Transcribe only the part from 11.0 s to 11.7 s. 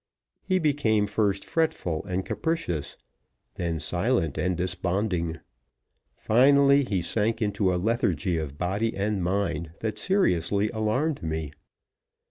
me.